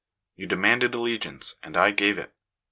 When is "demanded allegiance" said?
0.47-1.57